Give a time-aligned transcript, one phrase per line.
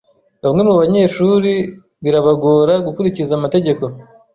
[0.43, 1.53] Bamwe mubanyeshuri
[2.03, 3.83] birabagora gukurikiza amategeko.